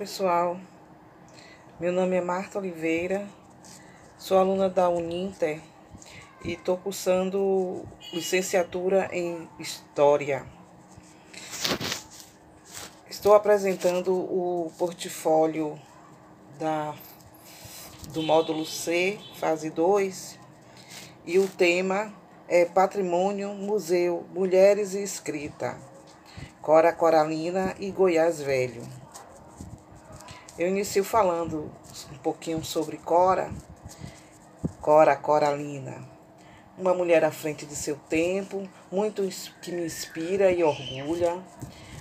[0.00, 0.58] pessoal,
[1.78, 3.28] meu nome é Marta Oliveira,
[4.16, 5.60] sou aluna da Uninter
[6.42, 10.46] e estou cursando licenciatura em História.
[13.10, 15.78] Estou apresentando o portfólio
[16.58, 16.94] da,
[18.08, 20.38] do módulo C, fase 2,
[21.26, 22.10] e o tema
[22.48, 25.76] é Patrimônio, Museu, Mulheres e Escrita,
[26.62, 29.09] Cora Coralina e Goiás Velho.
[30.60, 31.72] Eu inicio falando
[32.12, 33.50] um pouquinho sobre Cora,
[34.78, 36.06] Cora Coralina,
[36.76, 39.26] uma mulher à frente de seu tempo, muito
[39.62, 41.42] que me inspira e orgulha,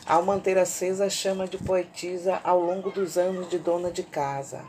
[0.05, 4.65] ao manter acesa a chama de poetisa ao longo dos anos de dona de casa.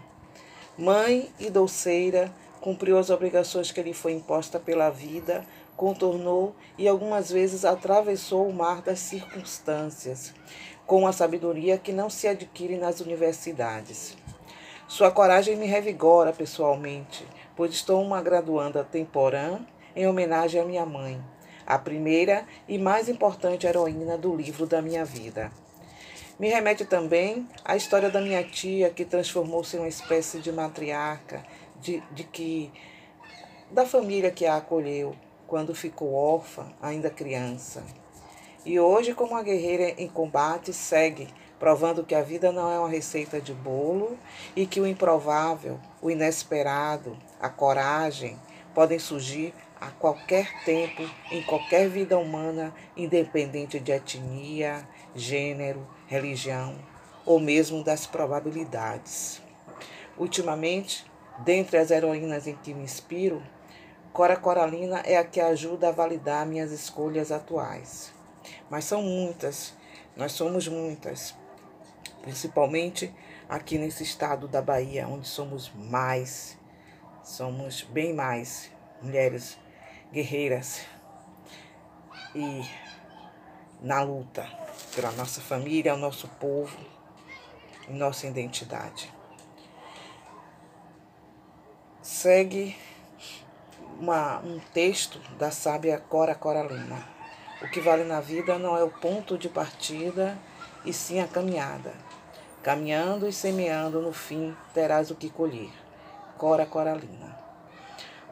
[0.79, 5.45] Mãe e doceira, cumpriu as obrigações que lhe foi imposta pela vida,
[5.77, 10.33] contornou e algumas vezes atravessou o mar das circunstâncias,
[10.91, 14.17] com a sabedoria que não se adquire nas universidades.
[14.89, 17.25] Sua coragem me revigora pessoalmente,
[17.55, 19.61] pois estou uma graduanda temporã
[19.95, 21.23] em homenagem à minha mãe,
[21.65, 25.53] a primeira e mais importante heroína do livro da minha vida.
[26.41, 31.45] Me remete também à história da minha tia, que transformou-se em uma espécie de matriarca,
[31.81, 32.73] de, de que
[33.71, 35.15] da família que a acolheu
[35.47, 37.81] quando ficou órfã, ainda criança.
[38.65, 42.91] E hoje, como uma guerreira em combate, segue provando que a vida não é uma
[42.91, 44.19] receita de bolo
[44.55, 48.39] e que o improvável, o inesperado, a coragem
[48.75, 56.77] podem surgir a qualquer tempo, em qualquer vida humana, independente de etnia, gênero, religião
[57.25, 59.41] ou mesmo das probabilidades.
[60.19, 61.07] Ultimamente,
[61.39, 63.43] dentre as heroínas em que me inspiro,
[64.13, 68.20] Cora Coralina é a que ajuda a validar minhas escolhas atuais
[68.69, 69.75] mas são muitas,
[70.17, 71.35] nós somos muitas,
[72.23, 73.13] principalmente
[73.49, 76.59] aqui nesse estado da Bahia, onde somos mais,
[77.23, 78.71] somos bem mais
[79.03, 79.59] mulheres
[80.13, 80.83] guerreiras
[82.35, 82.65] e
[83.81, 84.47] na luta
[84.95, 86.77] pela nossa família, o nosso povo
[87.89, 89.13] e nossa identidade.
[92.03, 92.77] Segue
[93.99, 97.20] uma, um texto da sábia Cora Coralina.
[97.63, 100.39] O que vale na vida não é o ponto de partida,
[100.85, 101.93] e sim a caminhada.
[102.63, 105.71] Caminhando e semeando, no fim terás o que colher.
[106.39, 107.39] Cora Coralina.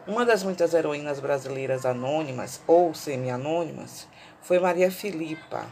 [0.06, 4.08] Uma das muitas heroínas brasileiras anônimas ou semi-anônimas
[4.40, 5.66] foi Maria Filipa,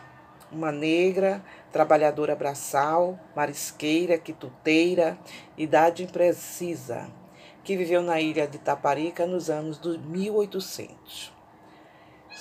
[0.52, 1.42] uma negra,
[1.72, 5.18] trabalhadora braçal, marisqueira, quituteira,
[5.56, 7.08] idade imprecisa,
[7.64, 11.35] que viveu na ilha de Taparica nos anos 1800.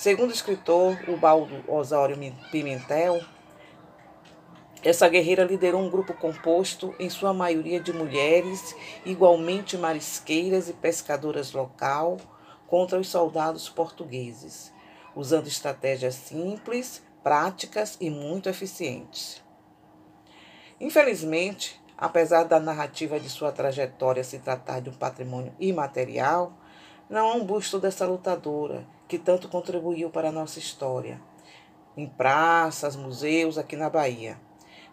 [0.05, 2.15] Segundo o escritor Ubaldo Osório
[2.51, 3.23] Pimentel,
[4.83, 11.53] essa guerreira liderou um grupo composto, em sua maioria, de mulheres, igualmente marisqueiras e pescadoras
[11.53, 12.17] local,
[12.67, 14.71] contra os soldados portugueses,
[15.15, 19.41] usando estratégias simples, práticas e muito eficientes.
[20.79, 26.53] Infelizmente, apesar da narrativa de sua trajetória se tratar de um patrimônio imaterial,
[27.09, 31.21] não há um busto dessa lutadora que tanto contribuiu para a nossa história,
[31.95, 34.39] em praças, museus aqui na Bahia.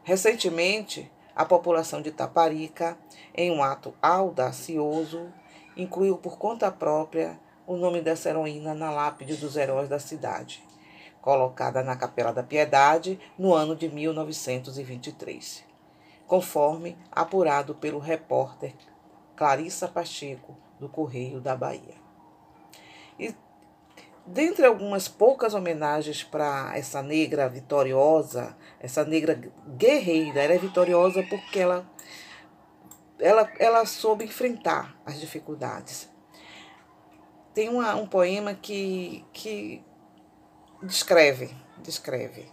[0.03, 2.97] Recentemente, a população de Taparica,
[3.35, 5.33] em um ato audacioso,
[5.77, 10.63] incluiu por conta própria o nome dessa heroína na lápide dos heróis da cidade,
[11.21, 15.65] colocada na Capela da Piedade no ano de 1923,
[16.27, 18.75] conforme apurado pelo repórter
[19.37, 21.95] Clarissa Pacheco, do Correio da Bahia.
[23.19, 23.35] E
[24.27, 29.41] dentre algumas poucas homenagens para essa negra vitoriosa, essa negra
[29.77, 31.89] guerreira, ela é vitoriosa porque ela,
[33.19, 36.09] ela, ela soube enfrentar as dificuldades.
[37.55, 39.85] Tem uma, um poema que, que
[40.83, 42.47] descreve, descreve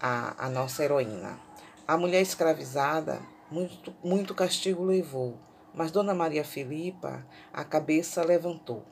[0.00, 1.40] a, a nossa heroína.
[1.88, 5.38] A mulher escravizada muito, muito castigo levou,
[5.74, 8.84] mas Dona Maria Filipa a cabeça levantou.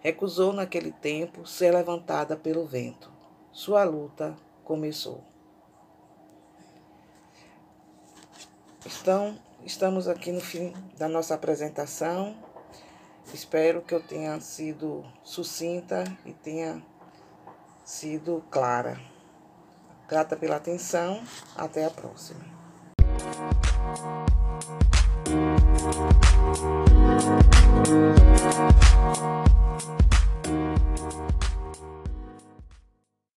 [0.00, 3.10] Recusou naquele tempo ser levantada pelo vento.
[3.52, 5.24] Sua luta começou.
[8.84, 12.36] Então, estamos aqui no fim da nossa apresentação.
[13.32, 16.82] Espero que eu tenha sido sucinta e tenha
[17.84, 19.00] sido clara.
[20.08, 21.22] Grata pela atenção.
[21.56, 22.44] Até a próxima.